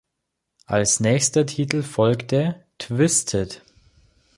[0.65, 3.61] Als nächster Titel folgte "Twisted".